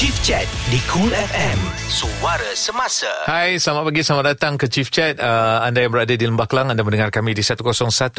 [0.00, 1.60] Chief Chat di Cool FM.
[1.84, 3.28] Suara semasa.
[3.28, 5.20] Hai, selamat pagi, selamat datang ke Chief Chat.
[5.20, 8.16] Uh, anda yang berada di Lembah Kelang, anda mendengar kami di 101.3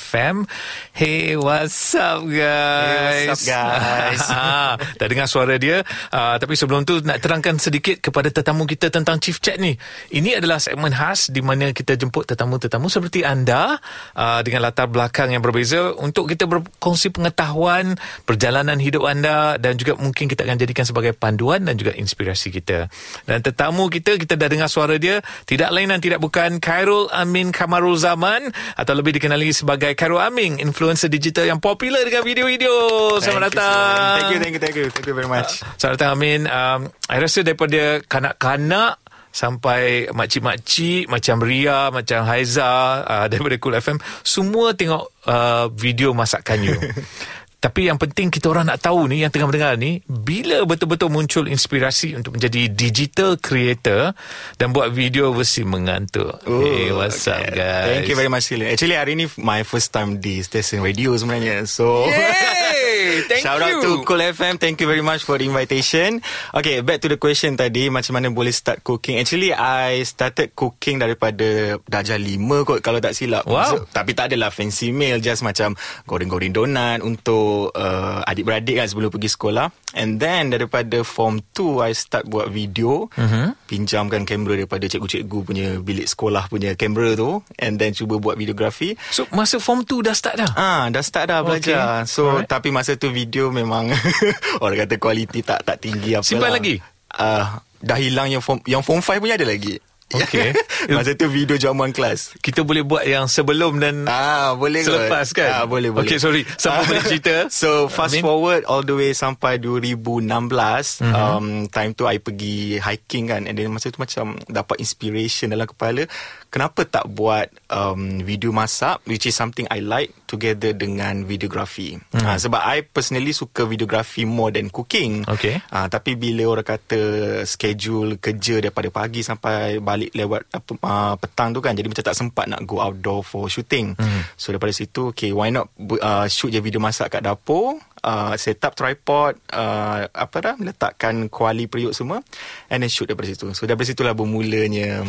[0.00, 0.48] FM.
[0.96, 2.88] Hey, what's up guys?
[2.88, 4.24] Hey, what's up guys?
[4.32, 5.84] Ha, dah dengar suara dia.
[6.08, 9.76] Uh, tapi sebelum tu nak terangkan sedikit kepada tetamu kita tentang Chief Chat ni.
[10.08, 13.76] Ini adalah segmen khas di mana kita jemput tetamu-tetamu seperti anda
[14.16, 20.00] uh, dengan latar belakang yang berbeza untuk kita berkongsi pengetahuan perjalanan hidup anda dan juga
[20.00, 22.86] mungkin kita akan jadikan sebagai panduan dan juga inspirasi kita.
[23.26, 27.50] Dan tetamu kita, kita dah dengar suara dia, tidak lain dan tidak bukan Khairul Amin
[27.50, 32.72] Kamarul Zaman atau lebih dikenali sebagai Khairul Amin, influencer digital yang popular dengan video-video.
[33.18, 33.74] Selamat Thank you, datang.
[33.74, 34.16] sir.
[34.16, 34.86] Thank you, thank you, thank you.
[34.94, 35.50] Thank you very much.
[35.76, 36.40] Selamat datang Amin.
[36.46, 39.02] Um, I rasa daripada kanak-kanak
[39.36, 46.64] sampai makcik-makcik macam Ria, macam Haiza uh, daripada Cool FM, semua tengok uh, video masakan
[46.64, 46.78] you.
[47.56, 51.48] Tapi yang penting kita orang nak tahu ni yang tengah mendengar ni bila betul-betul muncul
[51.48, 54.12] inspirasi untuk menjadi digital creator
[54.60, 56.36] dan buat video versi mengantuk.
[56.44, 57.96] Oh, hey, what's up guys?
[57.96, 58.68] Thank you very much, Sila.
[58.68, 61.64] Actually, hari ni my first time di stesen radio sebenarnya.
[61.64, 63.24] So, Yay!
[63.30, 63.72] Thank shout you.
[63.72, 64.60] out to Cool FM.
[64.60, 66.20] Thank you very much for the invitation.
[66.52, 67.88] Okay, back to the question tadi.
[67.88, 69.16] Macam mana boleh start cooking?
[69.16, 73.48] Actually, I started cooking daripada darjah lima kot kalau tak silap.
[73.48, 73.64] Wow.
[73.64, 75.24] So, tapi tak adalah fancy meal.
[75.24, 75.72] Just macam
[76.04, 79.70] goreng-goreng donat untuk uh, adik-beradik kan sebelum pergi sekolah.
[79.96, 83.08] And then daripada form 2, I start buat video.
[83.16, 83.56] Uh-huh.
[83.66, 87.40] Pinjamkan kamera daripada cikgu-cikgu punya bilik sekolah punya kamera tu.
[87.56, 88.94] And then cuba buat videografi.
[89.10, 90.50] So masa form 2 dah start dah?
[90.54, 92.04] Ah, dah start dah belajar.
[92.04, 92.12] Okay.
[92.12, 92.48] So, Alright.
[92.50, 93.90] tapi masa tu video memang
[94.64, 96.76] orang kata kualiti tak tak tinggi apa Simpan lagi?
[97.16, 99.80] Ah, dah hilang yang form yang form 5 punya ada lagi.
[100.06, 100.54] Okay.
[100.94, 102.38] masa tu video jamuan kelas.
[102.38, 104.94] Kita boleh buat yang sebelum dan Ah, boleh kot.
[104.94, 105.50] Selepas kan?
[105.50, 106.06] Ah, boleh, boleh.
[106.06, 106.46] Okay, sorry.
[106.54, 107.34] Sampai boleh cerita.
[107.50, 108.22] So, fast Amin.
[108.22, 111.02] forward all the way sampai 2016.
[111.02, 111.10] Mhm.
[111.10, 113.50] um, time tu I pergi hiking kan.
[113.50, 116.06] And then masa tu macam dapat inspiration dalam kepala.
[116.48, 121.96] Kenapa tak buat um, video masak, which is something I like, together dengan videography.
[121.96, 122.26] Mhm.
[122.26, 125.22] Ah, sebab I personally suka videography more than cooking.
[125.24, 125.62] Okay.
[125.70, 127.00] Ah, tapi bila orang kata
[127.46, 132.18] schedule kerja daripada pagi sampai balik lewat apa, uh, petang tu kan jadi macam tak
[132.18, 133.94] sempat nak go outdoor for shooting.
[133.94, 134.26] Hmm.
[134.34, 138.62] So daripada situ okay why not uh, shoot je video masak kat dapur uh, set
[138.62, 142.22] up tripod uh, apa dah letakkan kuali periuk semua
[142.70, 143.50] and then shoot daripada situ.
[143.54, 145.06] So daripada situlah bermulanya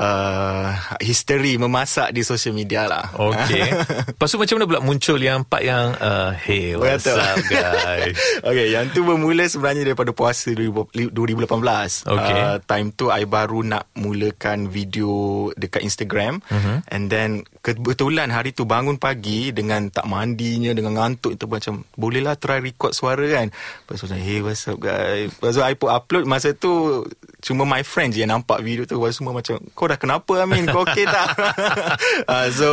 [0.00, 3.12] uh, history memasak di social media lah.
[3.12, 3.68] Okay.
[4.16, 7.20] Lepas tu macam mana pula muncul yang part yang uh, Hey, what's Betul.
[7.20, 8.16] up guys?
[8.48, 12.08] okay, yang tu bermula sebenarnya daripada puasa 2000 2018.
[12.08, 12.40] Okay.
[12.40, 16.40] Uh, time tu I baru nak mulakan video dekat Instagram.
[16.48, 16.80] Uh-huh.
[16.88, 22.40] And then kebetulan hari tu bangun pagi dengan tak mandinya, dengan ngantuk itu macam bolehlah
[22.40, 23.52] try record suara kan.
[23.52, 25.28] Lepas tu hey what's up guys.
[25.28, 27.04] Lepas tu I put upload masa tu
[27.44, 28.96] cuma my friends je yang nampak video tu.
[28.96, 30.70] Lepas tu semua macam, kau dah kenapa Amin?
[30.70, 31.34] Kau okay tak?
[32.32, 32.68] uh, so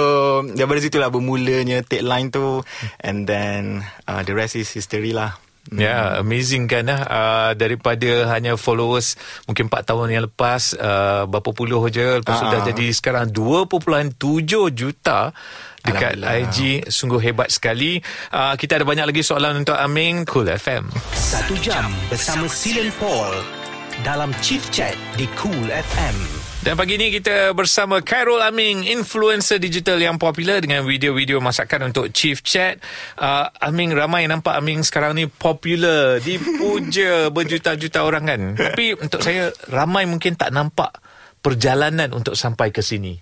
[0.54, 2.62] daripada situlah bermulanya tagline tu.
[3.02, 5.42] And then uh, the rest is history lah.
[5.68, 7.02] Ya, yeah, amazing kan lah.
[7.04, 9.20] Uh, daripada hanya followers
[9.52, 12.24] mungkin 4 tahun yang lepas, uh, berapa puluh je.
[12.24, 12.52] Lepas tu Ah.
[12.56, 14.16] dah jadi sekarang 2.7
[14.72, 15.36] juta
[15.84, 16.24] dekat.
[16.24, 16.88] IG.
[16.88, 18.00] Sungguh hebat sekali.
[18.32, 20.24] Uh, kita ada banyak lagi soalan untuk Aming.
[20.24, 20.88] Cool FM.
[21.12, 23.36] Satu jam bersama Silen Paul
[24.08, 26.47] dalam Chief Chat di Cool FM.
[26.58, 32.10] Dan pagi ni kita bersama Khairul Aming, influencer digital yang popular dengan video-video masakan untuk
[32.10, 32.82] Chief Chat.
[33.14, 38.42] Uh, Aming ramai nampak Aming sekarang ni popular, dipuja berjuta-juta orang kan.
[38.58, 40.98] Tapi untuk saya ramai mungkin tak nampak
[41.46, 43.16] perjalanan untuk sampai ke sini.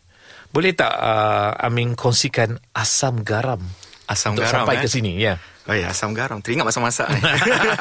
[0.50, 3.59] Boleh tak uh, Aming kongsikan asam garam
[4.06, 4.81] Asam untuk garam sampai eh?
[4.85, 5.12] ke sini?
[5.18, 5.35] Ya.
[5.65, 6.45] Oh ya, asam garam.
[6.45, 7.21] Teringat masak-masak ni.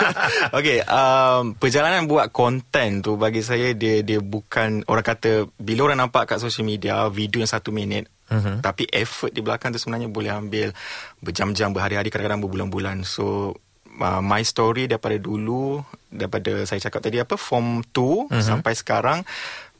[0.59, 6.09] okay, um, perjalanan buat konten tu bagi saya dia dia bukan orang kata bila orang
[6.09, 8.57] nampak kat social media video yang satu minit Uh-huh.
[8.65, 10.73] Tapi effort di belakang tu sebenarnya boleh ambil
[11.21, 13.05] berjam-jam, berhari-hari, kadang-kadang berbulan-bulan.
[13.05, 13.53] So,
[14.01, 18.41] uh, my story daripada dulu, daripada saya cakap tadi apa, form 2 uh-huh.
[18.41, 19.29] sampai sekarang,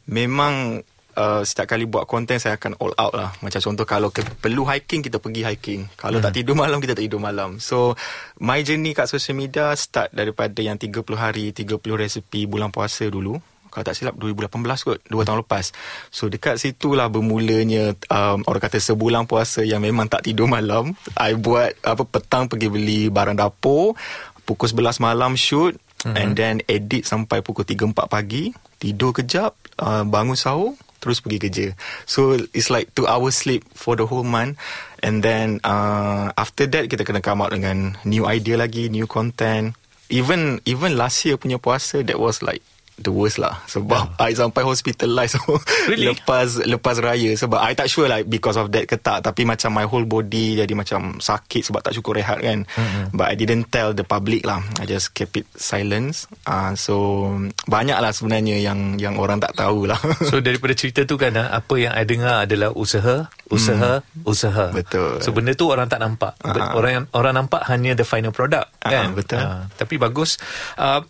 [0.05, 0.85] memang
[1.15, 3.29] uh, setiap kali buat konten saya akan all out lah.
[3.41, 5.81] Macam contoh kalau ke, perlu hiking, kita pergi hiking.
[5.95, 6.25] Kalau hmm.
[6.27, 7.57] tak tidur malam, kita tak tidur malam.
[7.63, 7.95] So,
[8.43, 13.39] my journey kat social media start daripada yang 30 hari, 30 resepi bulan puasa dulu.
[13.75, 15.75] Kalau tak silap 2018 kot 2 tahun lepas
[16.07, 21.35] So dekat situlah bermulanya um, Orang kata sebulan puasa Yang memang tak tidur malam I
[21.35, 23.99] buat apa Petang pergi beli barang dapur
[24.47, 26.15] Pukul 11 malam shoot mm-hmm.
[26.15, 31.67] And then edit sampai pukul 3-4 pagi Tidur kejap uh, Bangun sahur Terus pergi kerja.
[32.09, 34.57] So it's like 2 hours sleep For the whole month.
[35.05, 39.77] And then uh, After that Kita kena come out dengan New idea lagi New content.
[40.09, 42.65] Even even last year punya puasa that was like
[42.99, 45.37] the worst lah sebab I sampai hospitalized
[45.91, 46.11] Really?
[46.15, 49.75] lepas lepas raya sebab I tak sure like because of that ke tak tapi macam
[49.75, 53.13] my whole body jadi macam sakit sebab tak cukup rehat kan mm-hmm.
[53.13, 57.27] but I didn't tell the public lah I just keep it silence uh, so
[57.67, 59.99] banyak lah sebenarnya yang yang orang tak tahu lah
[60.29, 64.25] So daripada cerita tu kan ah, apa yang I dengar adalah usaha, usaha, hmm.
[64.25, 64.65] usaha.
[64.71, 65.21] Betul.
[65.21, 66.33] So benda tu orang tak nampak.
[66.41, 66.73] Ah.
[66.73, 69.13] Orang orang nampak hanya the final product Ah, kan.
[69.13, 69.39] betul.
[69.41, 70.41] Ah, tapi bagus.
[70.79, 71.03] Uh,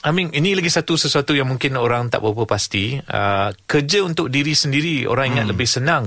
[0.00, 2.96] I mean ini lagi satu sesuatu yang mungkin orang tak berapa pasti.
[2.96, 5.52] Uh, kerja untuk diri sendiri orang ingat Hmm.
[5.52, 6.04] lebih senang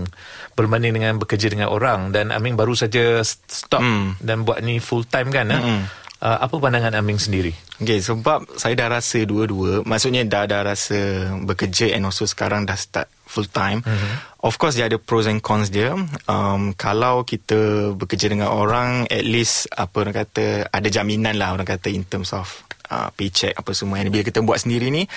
[0.54, 4.18] berbanding dengan bekerja dengan orang dan Amin baru saja stop Hmm.
[4.18, 5.46] dan buat ni full time kan.
[5.50, 5.62] ah.
[5.62, 5.84] Hmm.
[6.24, 7.52] Uh, apa pandangan Amin sendiri?
[7.84, 9.84] Okay, sebab saya dah rasa dua-dua.
[9.84, 10.96] Maksudnya dah dah rasa
[11.44, 13.84] bekerja and also sekarang dah start full time.
[13.84, 14.40] Mm-hmm.
[14.40, 15.92] Of course dia ada pros and cons dia.
[16.24, 21.68] Um, kalau kita bekerja dengan orang, at least apa orang kata ada jaminan lah orang
[21.68, 22.48] kata in terms of
[22.90, 24.02] uh, paycheck apa semua.
[24.02, 25.08] And bila kita buat sendiri ni,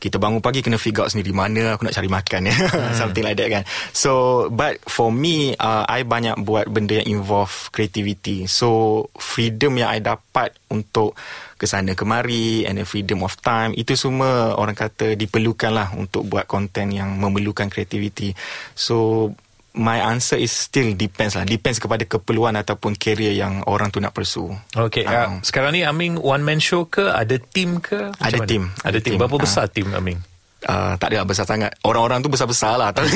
[0.00, 2.56] kita bangun pagi kena figure out sendiri mana aku nak cari makan ya.
[3.00, 3.64] Something like that kan.
[3.92, 8.48] So, but for me, uh, I banyak buat benda yang involve creativity.
[8.48, 11.20] So, freedom yang I dapat untuk
[11.60, 16.24] ke sana kemari and the freedom of time itu semua orang kata diperlukan lah untuk
[16.24, 18.32] buat konten yang memerlukan creativity.
[18.72, 19.28] So,
[19.72, 21.44] my answer is still depends lah.
[21.44, 24.50] Depends kepada keperluan ataupun career yang orang tu nak pursue.
[24.72, 25.30] Okay, uh, Ah.
[25.40, 27.06] sekarang ni Amin one man show ke?
[27.06, 28.10] Ada team ke?
[28.10, 28.48] Macam Ada mana?
[28.48, 28.64] team.
[28.68, 29.04] Ada Ada team.
[29.06, 29.18] team.
[29.18, 29.42] Berapa Ah.
[29.42, 30.18] besar team Amin?
[30.64, 31.72] Uh, tak adalah besar sangat.
[31.84, 32.90] Orang-orang tu besar-besar lah.
[32.92, 33.08] Tapi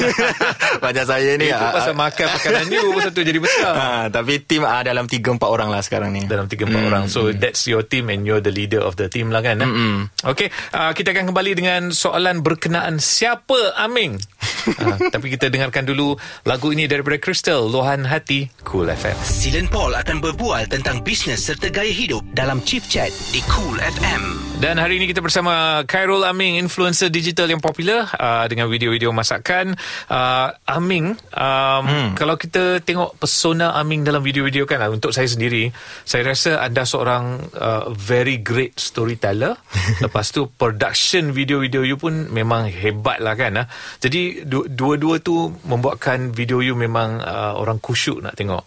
[0.85, 1.53] macam saya ni.
[1.53, 3.73] Itu ah, pasal ah, makan makanan you pasal tu jadi besar.
[3.85, 6.25] Ah, tapi tim ah, dalam 3-4 orang lah sekarang ni.
[6.25, 6.89] Dalam 3-4 mm.
[6.89, 9.69] orang So that's your team And you're the leader of the team lah kan eh?
[10.25, 14.17] Okay uh, Kita akan kembali dengan Soalan berkenaan Siapa Aming
[14.79, 16.17] uh, Tapi kita dengarkan dulu
[16.49, 21.67] Lagu ini daripada Crystal Lohan Hati Cool FM Silen Paul akan berbual tentang bisnes serta
[21.69, 24.23] gaya hidup dalam Chief Chat di Cool FM.
[24.63, 29.75] Dan hari ini kita bersama Khairul Aming, influencer digital yang popular uh, dengan video-video masakan.
[30.07, 32.09] Uh, Aming, um, hmm.
[32.15, 35.75] kalau kita tengok persona Aming dalam video-video kan, uh, untuk saya sendiri,
[36.07, 39.59] saya rasa anda seorang uh, very great storyteller.
[40.07, 43.67] Lepas tu production video-video you pun memang hebat lah kan.
[43.67, 43.67] Uh.
[43.99, 48.63] Jadi du- dua-dua tu membuatkan video you memang uh, orang kusyuk nak tengok.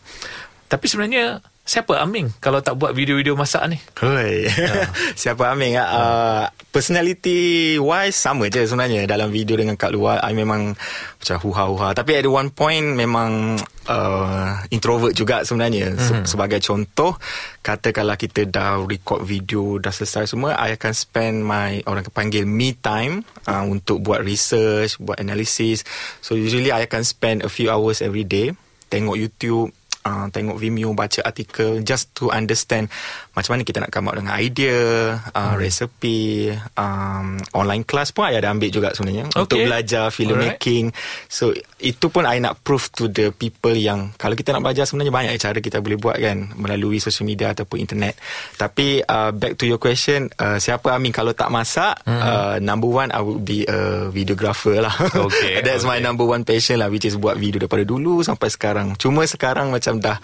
[0.67, 3.77] Tapi sebenarnya siapa Aming kalau tak buat video-video masak ni?
[3.99, 4.47] Hoi.
[5.21, 5.87] Siapa Aming ah?
[5.91, 10.79] Uh, personality wise sama je sebenarnya dalam video dengan kat luar I memang
[11.19, 13.59] macam huha-huha tapi at one point memang
[13.91, 16.23] uh, introvert juga sebenarnya mm-hmm.
[16.23, 17.19] Se- sebagai contoh
[17.59, 22.79] katakanlah kita dah record video dah selesai semua I akan spend my orang panggil me
[22.79, 25.83] time uh, untuk buat research buat analysis
[26.23, 28.55] so usually I akan spend a few hours every day
[28.87, 29.75] tengok YouTube
[30.07, 32.87] uh, tengok Vimeo baca artikel just to understand
[33.35, 34.79] macam mana kita nak come out dengan idea
[35.19, 35.57] uh, hmm.
[35.59, 36.49] resepi
[36.79, 39.43] um, online class pun I ada ambil juga sebenarnya Okay.
[39.43, 40.95] untuk belajar filmmaking
[41.27, 45.13] so itu pun I nak prove to the people yang kalau kita nak belajar sebenarnya
[45.13, 48.17] banyak cara kita boleh buat kan melalui social media ataupun internet
[48.57, 52.21] tapi uh, back to your question uh, siapa Amin kalau tak masak hmm.
[52.21, 56.05] uh, number one I would be a videographer lah Okay, that's my okay.
[56.05, 59.96] number one passion lah which is buat video daripada dulu sampai sekarang cuma sekarang macam
[59.99, 60.17] dah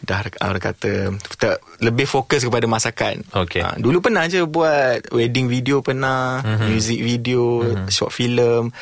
[0.00, 1.14] dah orang kata
[1.80, 3.62] lebih fokus kepada masakan Okay.
[3.62, 6.68] Ah, dulu pernah je buat wedding video pernah mm-hmm.
[6.68, 7.88] music video mm-hmm.
[7.88, 8.74] short film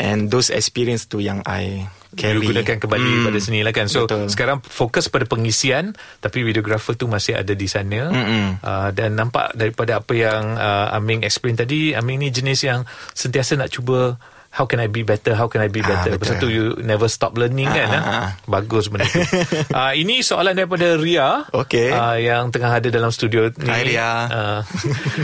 [0.00, 3.24] and those experience tu yang I carry You gunakan kembali Hmm.
[3.24, 4.28] pada sini lah kan So Betul.
[4.28, 8.60] sekarang fokus pada pengisian Tapi videographer tu masih ada di sana Mm-mm.
[8.60, 12.84] uh, Dan nampak daripada apa yang uh, Aming explain tadi Aming ni jenis yang
[13.16, 14.20] sentiasa nak cuba
[14.52, 16.48] How can I be better How can I be Ah, better tu betul.
[16.48, 18.02] you never stop learning Ah, kan ah?
[18.04, 18.28] ah.
[18.44, 19.24] Bagus benda tu
[19.72, 21.88] uh, Ini soalan daripada Ria Okey.
[21.88, 24.10] uh, Yang tengah ada dalam studio ni Hai, Ria.
[24.28, 24.60] uh,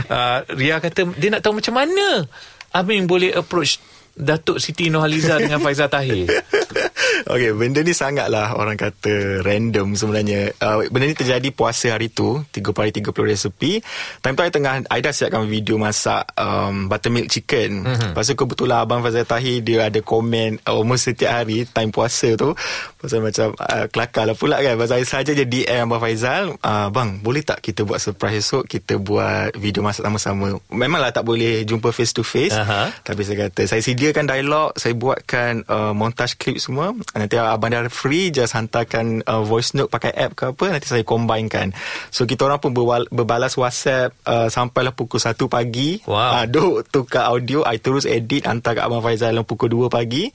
[0.09, 2.25] uh, Ria kata Dia nak tahu macam mana
[2.71, 3.77] Aming boleh approach
[4.11, 6.27] Datuk Siti Nohaliza dengan Faizal Tahir
[7.27, 10.55] Okay, benda ni sangatlah orang kata random sebenarnya.
[10.61, 13.83] Uh, benda ni terjadi puasa hari tu, 30 hari 30 resepi.
[14.23, 17.83] Time tu I tengah, I dah siapkan video masak um, buttermilk chicken.
[17.83, 18.11] Mm-hmm.
[18.15, 22.39] Lepas tu kebetulan Abang Fazal Tahir, dia ada komen uh, almost setiap hari time puasa
[22.39, 22.55] tu.
[23.01, 24.79] Pasal macam uh, kelakar lah pula kan.
[24.79, 28.95] Pasal saja je DM Abang Faizal, uh, Bang, boleh tak kita buat surprise esok, kita
[28.95, 30.55] buat video masak sama-sama.
[30.71, 32.55] Memanglah tak boleh jumpa face to face.
[33.03, 37.89] Tapi saya kata Saya sediakan dialog Saya buatkan uh, Montage clip semua Nanti abang dah
[37.89, 41.73] free Just hantarkan uh, Voice note pakai app ke apa Nanti saya combinekan.
[42.13, 46.01] So kita orang pun berwal- Berbalas whatsapp uh, Sampailah pukul 1 pagi.
[46.05, 46.17] Wow.
[46.41, 50.29] uh, Duk tukar audio I terus edit Hantar kat Abang Faizal dalam Pukul 2 pagi.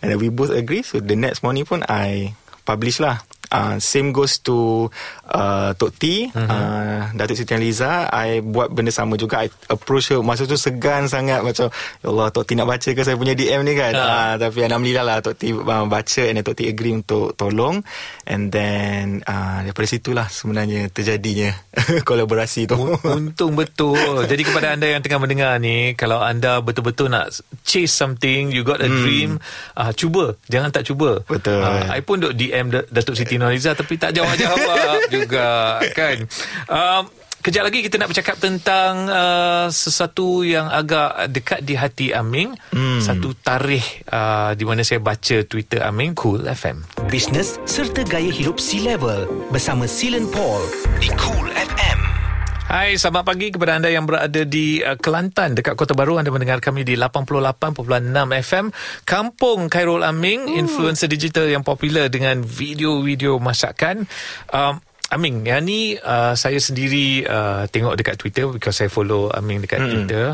[0.00, 3.18] And we both agree So the next morning pun I Publish lah
[3.50, 4.88] uh, same goes to
[5.26, 6.46] uh, Tok T Mhm.
[6.46, 11.06] uh, Datuk Siti Nurhaliza I buat benda sama juga I approach her masa tu segan
[11.06, 14.02] sangat macam ya Allah Tok T nak baca ke saya punya DM ni kan Ah.
[14.02, 17.82] uh, tapi alhamdulillah lah Tok T uh, baca and then Tok T agree untuk tolong
[18.24, 21.50] and then uh, daripada situlah sebenarnya terjadinya
[22.02, 23.96] kolaborasi tu Untung betul.
[24.22, 28.78] Jadi kepada anda yang tengah mendengar ni, kalau anda betul-betul nak chase something, you got
[28.78, 29.40] a dream,
[29.74, 30.36] uh, cuba.
[30.46, 31.20] Jangan tak cuba.
[31.20, 31.28] Hmm.
[31.30, 31.60] Betul.
[31.60, 36.16] Uh, I pun duk DM Da- Datuk Siti Nurhaliza tapi tak jawab-jawab juga kan.
[36.68, 37.04] Um,
[37.40, 42.52] Kejap lagi kita nak bercakap tentang uh, sesuatu yang agak dekat di hati Aming.
[42.68, 43.00] Hmm.
[43.00, 46.84] Satu tarikh uh, di mana saya baca Twitter Aming, Cool FM.
[47.08, 50.68] Bisnes serta gaya hidup C-Level bersama Silen Paul
[51.00, 51.79] di Cool FM.
[52.70, 56.22] Hai, selamat pagi kepada anda yang berada di uh, Kelantan dekat Kota Baru.
[56.22, 57.82] Anda mendengar kami di 88.6
[58.46, 58.70] FM.
[59.02, 60.54] Kampung Khairul Aming, hmm.
[60.54, 64.06] influencer digital yang popular dengan video-video masakan.
[64.54, 64.78] Um,
[65.10, 69.82] Aming, yang ni uh, saya sendiri uh, tengok dekat Twitter because saya follow Aming dekat
[69.82, 69.90] hmm.
[69.90, 70.24] Twitter.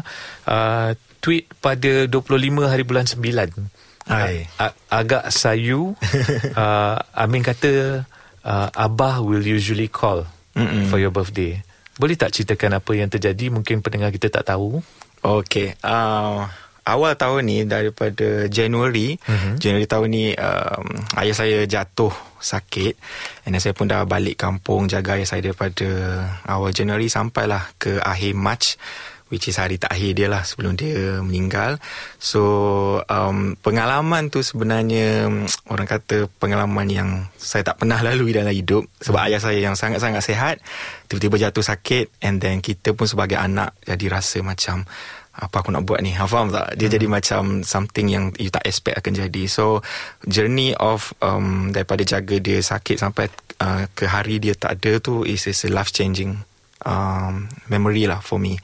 [0.44, 0.92] Uh,
[1.24, 4.12] tweet pada 25 hari bulan 9.
[4.12, 4.44] Hai.
[4.60, 5.96] Uh, agak sayu.
[6.52, 8.04] uh, Aming kata
[8.44, 10.84] uh, Abah will usually call Mm-mm.
[10.92, 11.64] for your birthday.
[11.96, 13.48] Boleh tak ceritakan apa yang terjadi?
[13.48, 14.84] Mungkin pendengar kita tak tahu.
[15.24, 15.74] Okay.
[15.80, 16.44] Uh,
[16.86, 19.58] awal tahun ni daripada Januari, uh-huh.
[19.58, 20.86] Januari tahun ni um,
[21.18, 22.94] ayah saya jatuh sakit
[23.48, 25.88] and saya pun dah balik kampung jaga ayah saya daripada
[26.46, 28.78] awal Januari sampailah ke akhir March
[29.26, 31.82] which is hari terakhir dia lah sebelum dia meninggal.
[32.22, 32.42] So
[33.10, 35.26] um, pengalaman tu sebenarnya
[35.72, 40.22] orang kata pengalaman yang saya tak pernah lalui dalam hidup sebab ayah saya yang sangat-sangat
[40.22, 40.56] sehat
[41.10, 44.86] tiba-tiba jatuh sakit and then kita pun sebagai anak jadi rasa macam
[45.36, 46.16] apa aku nak buat ni?
[46.16, 46.80] Ha, Faham tak?
[46.80, 46.94] Dia hmm.
[46.96, 49.44] jadi macam Something yang You tak expect akan jadi.
[49.44, 49.84] So
[50.24, 53.28] Journey of um, Daripada jaga dia sakit Sampai
[53.60, 56.40] uh, Ke hari dia tak ada tu Is, is a life changing
[56.88, 58.56] um, Memory lah for me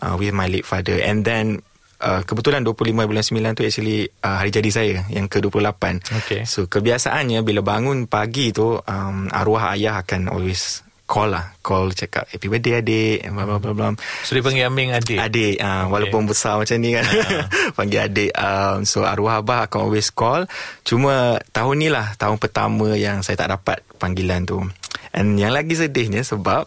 [0.00, 0.96] uh, With my late father.
[1.02, 1.60] And then
[2.02, 5.84] uh, Kebetulan 25 bulan 9 tu Actually uh, Hari jadi saya Yang ke-28
[6.24, 6.40] Okay.
[6.48, 10.82] So kebiasaannya Bila bangun pagi tu um, Arwah ayah akan always
[11.12, 11.52] Call lah.
[11.60, 13.28] Call cakap Happy birthday adik.
[13.28, 13.92] Blah, blah, blah, blah.
[14.24, 15.20] So dia panggil Aming adik.
[15.20, 15.86] Adik uh, okay.
[15.92, 17.04] Walaupun besar macam ni kan.
[17.78, 18.32] Panggil adik.
[18.32, 20.48] Um, So arwah abah akan always call.
[20.88, 24.64] Cuma Tahun ni lah Tahun pertama Yang saya tak dapat Panggilan tu.
[25.12, 26.64] And yang lagi sedihnya Sebab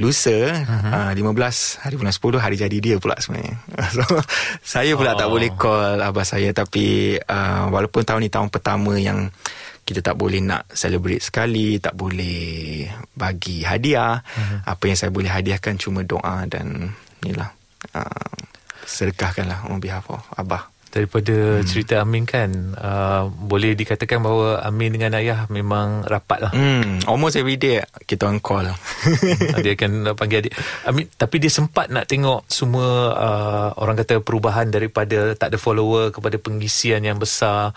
[0.00, 1.12] Lusa uh-huh.
[1.12, 3.60] uh, 15 Hari bulan 10 Hari jadi dia pula sebenarnya
[3.94, 4.02] So
[4.64, 5.18] Saya pula oh.
[5.20, 9.28] tak boleh call Abah saya Tapi uh, Walaupun tahun ni tahun pertama yang
[9.90, 14.22] kita tak boleh nak celebrate sekali, tak boleh bagi hadiah.
[14.22, 14.62] Uh-huh.
[14.62, 16.94] Apa yang saya boleh hadiahkan cuma doa dan
[17.26, 17.50] inilah
[17.98, 18.30] uh,
[18.86, 20.69] sedekahkanlah on behalf of abah.
[20.90, 21.66] Daripada hmm.
[21.70, 27.38] cerita Amin kan uh, Boleh dikatakan bahawa Amin dengan ayah Memang rapat lah Hmm, almost
[27.38, 27.78] every day
[28.10, 28.66] kita on call.
[29.64, 34.66] Dia akan panggil adik Amin, Tapi dia sempat nak tengok Semua uh, Orang kata perubahan
[34.66, 37.70] Daripada tak ada follower Kepada pengisian yang besar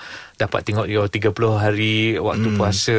[0.43, 2.57] Dapat tengok your 30 hari Waktu hmm.
[2.59, 2.97] puasa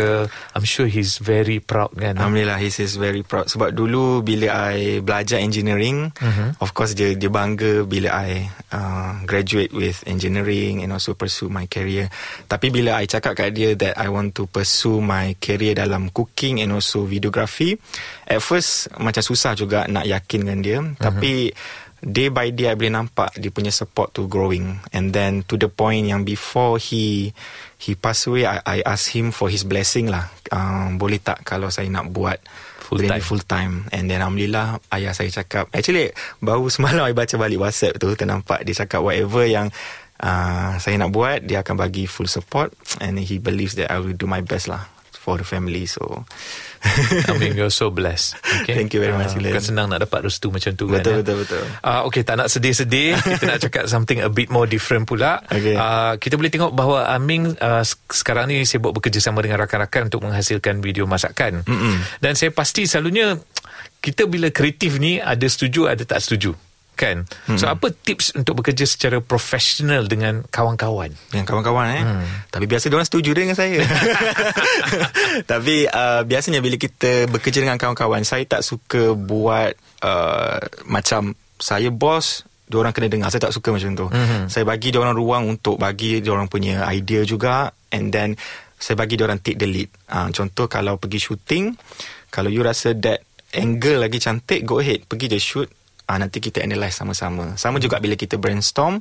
[0.57, 2.17] I'm sure he's very proud kan?
[2.17, 3.53] Alhamdulillah he is very proud.
[3.53, 6.59] Sebab dulu bila I belajar engineering Mhm.
[6.65, 11.69] of course dia dia bangga bila I uh, graduate with engineering and also pursue my
[11.69, 12.09] career.
[12.49, 16.65] Tapi bila I cakap kat dia that I want to pursue my career dalam cooking
[16.65, 17.77] and also videography
[18.25, 20.79] at first macam susah juga nak yakin dengan dia.
[20.97, 21.53] Tapi
[22.05, 24.79] day by day I boleh nampak dia punya support to growing.
[24.93, 27.33] And then to the point yang before he
[27.81, 30.29] he pass away I, I ask him for his blessing lah.
[30.53, 32.39] Um, boleh tak kalau saya nak buat
[32.85, 33.25] Full time.
[33.25, 33.75] full time?
[33.97, 36.13] And then Alhamdulillah ayah saya cakap actually
[36.45, 39.73] baru semalam I baca balik whatsapp tu ternampak dia cakap whatever yang
[40.21, 42.77] uh, saya nak buat dia akan bagi full support.
[43.01, 44.94] And he believes that I will do my best lah
[45.25, 46.28] for the family so
[47.33, 48.76] Amin you're so blessed okay?
[48.76, 49.57] Thank you very much, uh, Ilan.
[49.57, 52.49] Bukan senang nak dapat restu macam tu betul kan betul betul Uh, okay, tak nak
[52.49, 53.16] sedih-sedih.
[53.37, 55.40] kita nak cakap something a bit more different pula.
[55.49, 55.76] Okay.
[55.76, 60.81] Uh, kita boleh tengok bahawa Aming uh, sekarang ni sibuk bekerjasama dengan rakan-rakan untuk menghasilkan
[60.81, 61.64] video masakan.
[61.64, 61.97] Mm-mm.
[62.21, 63.37] Dan saya pasti selalunya
[64.00, 66.57] kita bila kreatif ni ada setuju, ada tak setuju.
[66.95, 67.27] Kan?
[67.27, 67.59] Mm-hmm.
[67.59, 71.11] So apa tips untuk bekerja secara profesional dengan kawan-kawan?
[71.35, 72.55] Yang kawan-kawan eh hmm.
[72.55, 73.83] Tapi biasa diorang setuju dengan saya
[75.51, 79.75] Tapi uh, biasanya bila kita bekerja dengan kawan-kawan Saya tak suka buat
[80.07, 84.47] uh, Macam saya bos Diorang kena dengar Saya tak suka macam tu hmm.
[84.47, 88.39] Saya bagi diorang ruang untuk Bagi diorang punya idea juga And then
[88.79, 91.75] Saya bagi diorang take the lead uh, Contoh kalau pergi shooting
[92.31, 95.69] Kalau you rasa that Angle lagi cantik Go ahead Pergi je shoot
[96.09, 97.57] uh, nanti kita analyse sama-sama.
[97.57, 99.01] Sama juga bila kita brainstorm,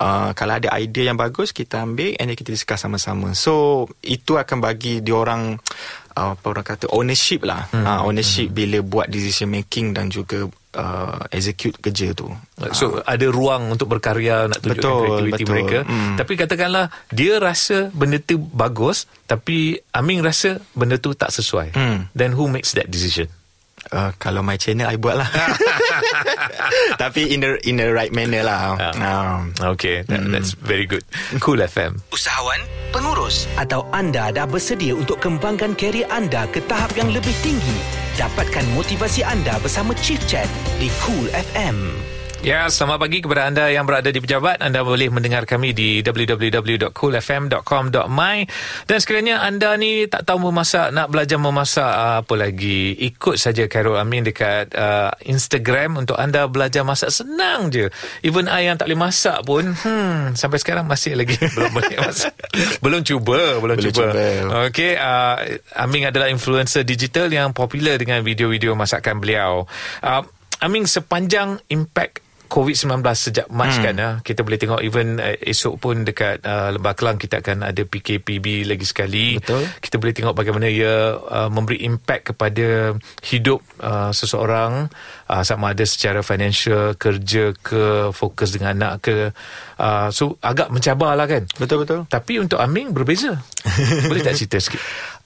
[0.00, 3.32] uh, kalau ada idea yang bagus kita ambil and then kita discuss sama-sama.
[3.36, 5.60] So itu akan bagi diorang
[6.16, 7.84] uh, apa orang kata ownership lah hmm.
[7.84, 8.56] uh, ownership hmm.
[8.56, 12.28] bila buat decision making dan juga uh, execute kerja tu
[12.76, 15.52] so uh, ada ruang untuk berkarya nak tunjukkan betul, kreativiti betul.
[15.52, 16.14] mereka hmm.
[16.20, 21.98] tapi katakanlah dia rasa benda tu bagus tapi Aming rasa benda tu tak sesuai hmm.
[22.12, 23.28] then who makes that decision
[23.90, 25.28] Uh, kalau my channel I buat lah
[27.02, 28.78] Tapi in the in the right manner lah.
[28.78, 29.40] Uh, um,
[29.76, 30.32] Okay that, mm.
[30.32, 31.02] That's very good.
[31.42, 32.62] Cool FM Usahawan
[32.94, 37.78] Pengurus Atau anda dah bersedia Untuk kembangkan kerjaya anda Ke tahap yang lebih tinggi?
[38.20, 40.48] Dapatkan motivasi anda Bersama Chief Chat
[40.78, 42.11] Di Cool FM
[42.42, 44.66] Ya, selamat pagi kepada anda yang berada di pejabat.
[44.66, 48.36] Anda boleh mendengar kami di www.coolfm.com.my
[48.90, 53.94] dan sekiranya anda ni tak tahu memasak, nak belajar memasak apa lagi, ikut saja Carol
[53.94, 57.94] Amin dekat uh, Instagram untuk anda belajar masak senang je.
[58.26, 62.34] Even I yang tak boleh masak pun, hmm, sampai sekarang masih lagi belum boleh masak.
[62.82, 64.10] belum cuba, belum, belum cuba.
[64.10, 64.66] cuba.
[64.66, 65.38] Okey, uh,
[65.78, 69.70] Amin adalah influencer digital yang popular dengan video-video masakan beliau.
[70.02, 70.26] Uh,
[70.58, 73.80] Amin sepanjang impact COVID-19 sejak Mac hmm.
[73.80, 74.10] kan ya.
[74.20, 78.68] Kita boleh tengok even uh, esok pun dekat uh, Lembah Kelang kita akan ada PKPB
[78.68, 79.40] lagi sekali.
[79.40, 79.64] Betul.
[79.80, 82.92] Kita boleh tengok bagaimana ia uh, memberi impact kepada
[83.24, 84.92] hidup uh, seseorang
[85.32, 89.16] uh, sama ada secara financial, kerja ke, fokus dengan anak ke.
[89.80, 91.48] Uh, so agak mencabarlah kan.
[91.56, 92.04] Betul betul.
[92.04, 93.40] Tapi untuk Aming berbeza.
[94.12, 94.82] boleh tak cerita sikit?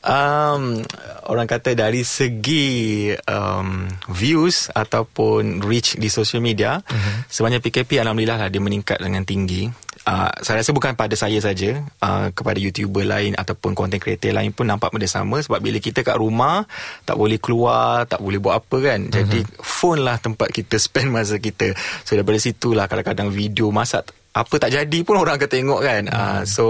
[0.06, 0.80] Um,
[1.26, 7.26] orang kata dari segi um, views ataupun reach di social media uh-huh.
[7.26, 9.66] sebenarnya PKP alhamdulillah lah dia meningkat dengan tinggi
[10.06, 14.54] uh, saya rasa bukan pada saya saja uh, kepada youtuber lain ataupun content creator lain
[14.54, 16.64] pun nampak benda sama sebab bila kita kat rumah
[17.02, 19.60] tak boleh keluar tak boleh buat apa kan jadi uh-huh.
[19.60, 21.75] phone lah tempat kita spend masa kita
[22.06, 26.02] so daripada situlah kadang-kadang video masak apa tak jadi pun orang akan tengok kan.
[26.12, 26.12] Hmm.
[26.12, 26.66] Uh, so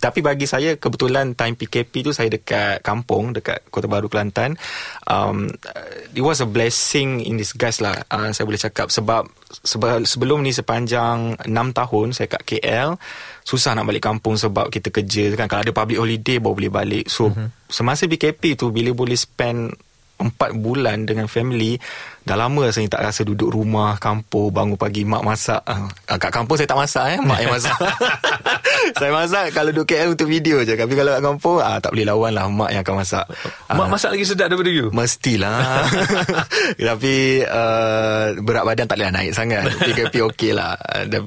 [0.00, 4.56] tapi bagi saya kebetulan time PKP tu saya dekat kampung dekat Kota Baru Kelantan.
[5.04, 5.52] Um
[6.16, 8.00] it was a blessing in disguise lah.
[8.08, 9.28] Uh, saya boleh cakap sebab
[10.08, 12.96] sebelum ni sepanjang 6 tahun saya kat KL
[13.44, 17.06] susah nak balik kampung sebab kita kerja kan kalau ada public holiday baru boleh balik.
[17.12, 17.68] So hmm.
[17.68, 19.76] semasa PKP tu bila boleh spend
[20.24, 21.76] empat bulan dengan family
[22.24, 25.60] dah lama saya tak rasa duduk rumah kampung bangun pagi mak masak.
[25.68, 27.76] Uh, kat kampung saya tak masak eh mak yang masak.
[28.84, 30.76] Saya masak kalau duduk KL untuk video je.
[30.76, 33.24] Tapi kalau kat kampung ah tak boleh lawan lah mak yang akan masak.
[33.72, 34.92] Mak uh, masak lagi sedap daripada you?
[34.92, 35.88] mestilah.
[36.92, 39.68] Tapi uh, berat badan tak boleh naik sangat.
[39.84, 40.76] PKP okey lah.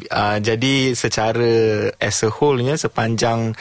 [0.10, 1.50] Uh, jadi secara
[1.98, 3.58] as a whole nya sepanjang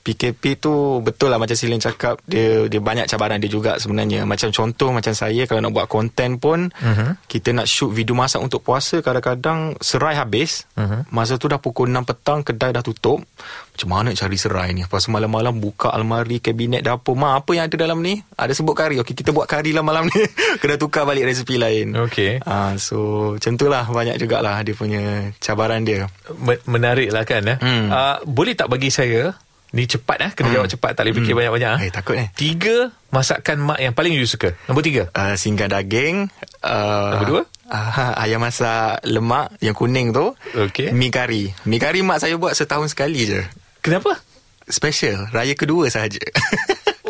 [0.00, 4.24] PKP tu betul lah macam Silin cakap dia dia banyak cabaran dia juga sebenarnya.
[4.24, 7.20] Macam contoh macam saya kalau nak buat konten pun uh-huh.
[7.28, 10.64] kita nak shoot video masak untuk puasa kadang-kadang serai habis.
[10.74, 11.04] Uh-huh.
[11.12, 13.20] masa tu dah pukul 6 petang kedai dah tutup.
[13.76, 14.84] Macam mana cari serai ni?
[14.88, 17.16] Pas malam-malam buka almari kabinet dapur.
[17.16, 18.20] Ma apa yang ada dalam ni?
[18.36, 19.00] Ada sebut kari?
[19.00, 20.20] Okey kita buat kari lah malam ni.
[20.60, 21.92] Kena tukar balik resepi lain.
[22.08, 22.40] Okey.
[22.44, 22.96] Uh, so
[23.36, 26.08] macam itulah banyak jugalah dia punya cabaran dia.
[26.64, 27.58] Menarik lah kan eh?
[27.60, 27.86] hmm.
[27.92, 29.36] uh, boleh tak bagi saya
[29.70, 30.56] Ni cepat eh Kena hmm.
[30.58, 31.38] jawab cepat Tak boleh fikir hmm.
[31.38, 31.74] banyak-banyak.
[31.86, 34.54] Eh, Takut eh Tiga masakan mak yang paling you suka.
[34.70, 35.10] Nombor tiga?
[35.10, 36.30] Uh, Singgah daging
[36.62, 37.42] uh, Nombor dua?
[37.70, 40.34] uh, Ayam masak lemak Yang kuning tu.
[40.54, 41.50] Okay Mi kari.
[41.66, 43.40] Mi kari mak saya buat setahun sekali je.
[43.82, 44.18] Kenapa?
[44.70, 45.30] Special.
[45.34, 46.22] Raya kedua sahaja.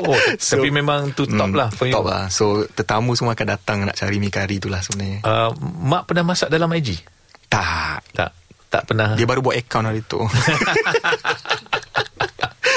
[0.00, 2.12] Oh, so, tapi memang tu top mm, lah for Top you.
[2.12, 2.22] lah.
[2.32, 5.20] So tetamu semua akan datang Nak cari mi kari tu lah sebenarnya.
[5.24, 7.00] Uh, Mak pernah masak dalam IG?
[7.52, 8.00] Tak.
[8.16, 8.30] Tak.
[8.70, 9.18] Tak pernah.
[9.18, 10.22] Dia baru buat account hari tu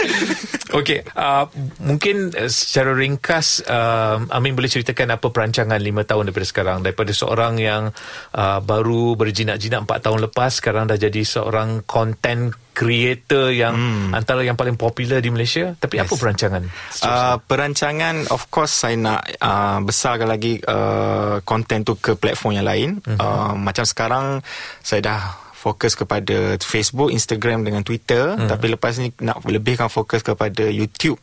[0.80, 1.46] Okey, uh,
[1.86, 7.12] mungkin uh, secara ringkas uh, Amin boleh ceritakan apa perancangan lima tahun daripada sekarang daripada
[7.13, 7.94] seorang yang
[8.34, 14.18] uh, baru berjinak-jinak empat tahun lepas sekarang dah jadi seorang content creator yang hmm.
[14.18, 16.10] antara yang paling popular di Malaysia tapi yes.
[16.10, 16.63] apa perancangan?
[17.06, 22.66] Uh, perancangan of course saya nak uh, besarkan lagi uh, content tu ke platform yang
[22.66, 22.89] lain.
[23.06, 23.22] Uh-huh.
[23.22, 24.42] Uh, macam sekarang
[24.82, 25.22] saya dah
[25.63, 28.52] fokus kepada Facebook, Instagram dengan Twitter hmm.
[28.52, 31.15] tapi lepas ni nak lebihkan fokus kepada YouTube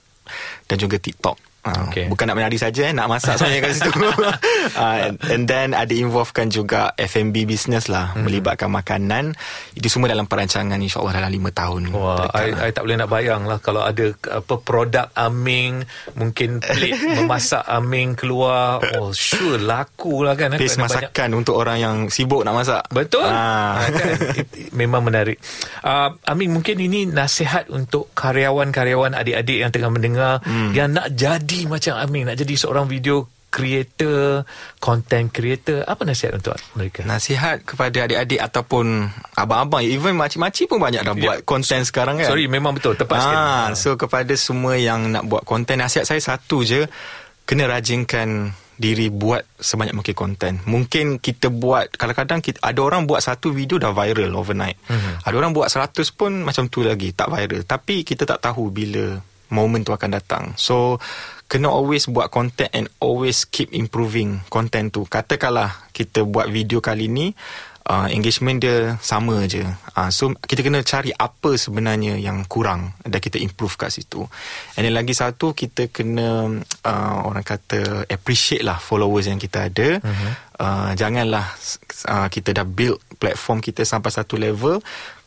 [0.64, 1.49] dan juga TikTok.
[1.60, 2.08] Ah, okay.
[2.08, 3.92] Bukan nak menari saja eh, Nak masak sebenarnya kat situ
[4.80, 8.24] uh, And then Ada involvekan juga F&B business lah hmm.
[8.24, 9.36] Melibatkan makanan
[9.76, 12.64] Itu semua dalam perancangan InsyaAllah dalam 5 tahun Wah, I, lah.
[12.64, 15.84] I tak boleh nak bayang lah Kalau ada apa Produk Aming
[16.16, 21.40] Mungkin plate Memasak Aming keluar Oh sure Laku lah kan Pace masakan banyak.
[21.44, 23.84] Untuk orang yang Sibuk nak masak Betul uh.
[23.84, 24.16] kan?
[24.72, 25.36] Memang menarik
[25.84, 30.72] uh, Aming mungkin ini Nasihat untuk Karyawan-karyawan Adik-adik yang tengah mendengar hmm.
[30.72, 34.46] Yang nak jadi jadi macam Amin nak jadi seorang video creator,
[34.78, 37.02] content creator, apa nasihat untuk mereka?
[37.02, 42.30] Nasihat kepada adik-adik ataupun abang-abang, even makcik-makcik pun banyak dah buat konten sekarang kan.
[42.30, 42.94] Sorry, memang betul.
[42.94, 43.42] Tepat ah, sekali.
[43.74, 46.86] So kepada semua yang nak buat konten, nasihat saya satu je,
[47.42, 50.52] kena rajinkan diri buat sebanyak mungkin konten.
[50.70, 54.78] Mungkin kita buat kadang-kadang kita, ada orang buat satu video dah viral overnight.
[54.86, 55.26] Mm-hmm.
[55.26, 57.66] Ada orang buat seratus pun macam tu lagi tak viral.
[57.66, 59.18] Tapi kita tak tahu bila
[59.50, 60.44] moment tu akan datang.
[60.54, 61.02] So
[61.50, 65.02] kena always buat content and always keep improving content tu.
[65.02, 67.34] Katakanlah kita buat video kali ni
[67.90, 69.66] uh, engagement dia sama je.
[69.98, 74.22] Uh, so kita kena cari apa sebenarnya yang kurang dan kita improve kat situ.
[74.78, 79.98] And then lagi satu kita kena uh, orang kata appreciate lah followers yang kita ada.
[79.98, 80.32] Uh-huh.
[80.60, 81.50] Uh, janganlah
[82.06, 84.78] uh, kita dah build platform kita sampai satu level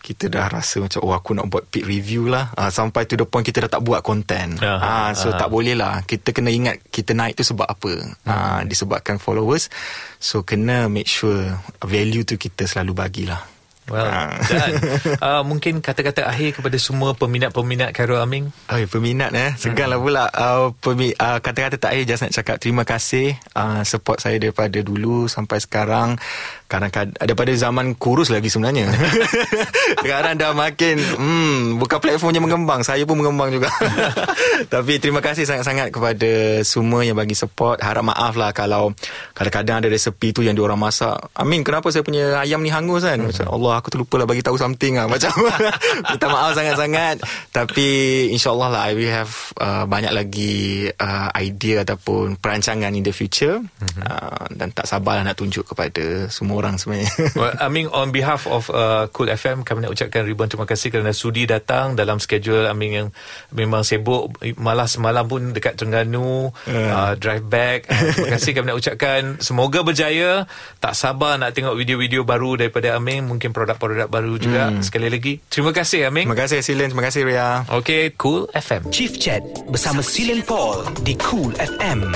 [0.03, 3.23] kita dah rasa macam oh aku nak buat peak review lah uh, sampai to the
[3.23, 5.39] point kita dah tak buat content uh, uh, so uh.
[5.39, 7.91] tak boleh lah kita kena ingat kita naik tu sebab apa
[8.27, 8.27] uh.
[8.27, 9.71] Uh, disebabkan followers
[10.19, 14.07] so kena make sure value tu kita selalu bagilah Well,
[14.47, 14.79] dan
[15.19, 18.47] uh, mungkin kata-kata akhir kepada semua peminat-peminat Khairul Aming.
[18.71, 19.51] Oh, peminat eh.
[19.59, 20.07] Seganlah hmm.
[20.07, 20.23] pula.
[20.31, 24.79] Uh, pemi- uh, kata-kata tak akhir just nak cakap terima kasih uh, support saya daripada
[24.79, 26.15] dulu sampai sekarang
[26.67, 28.89] kadang-kadang daripada zaman kurus lagi sebenarnya.
[30.03, 33.69] Sekarang dah makin hmm, bukan platformnya mengembang, saya pun mengembang juga.
[34.73, 37.79] Tapi terima kasih sangat-sangat kepada semua yang bagi support.
[37.79, 38.91] Harap maaf lah kalau
[39.33, 41.15] kadang-kadang ada resepi tu yang diorang masak.
[41.37, 43.21] Amin, kenapa saya punya ayam ni hangus kan?
[43.21, 45.07] Macam Allah, aku terlupa lah bagi tahu something lah.
[45.13, 45.31] Macam
[46.09, 47.23] minta maaf sangat-sangat.
[47.53, 47.87] Tapi
[48.33, 53.61] insyaAllah lah, I will have uh, banyak lagi uh, idea ataupun perancangan in the future.
[53.61, 54.01] Mm-hmm.
[54.03, 57.09] Uh, dan tak sabar nak tunjuk kepada semua orang sebenarnya.
[57.39, 60.93] well, I mean on behalf of uh, Cool FM kami nak ucapkan ribuan terima kasih
[60.93, 63.07] kerana sudi datang dalam schedule I mean yang
[63.51, 66.71] memang sibuk malah semalam pun dekat Terengganu uh.
[66.71, 67.89] Uh, drive back.
[67.89, 70.45] Uh, terima kasih kami nak ucapkan semoga berjaya.
[70.79, 74.83] Tak sabar nak tengok video-video baru daripada Aming mungkin produk-produk baru juga hmm.
[74.85, 75.33] sekali lagi.
[75.49, 76.29] Terima kasih Aming.
[76.29, 77.65] Terima kasih Silen, terima kasih Ria.
[77.67, 78.93] Okay, Cool FM.
[78.93, 82.13] Chief Chat bersama Silen Paul di Cool FM.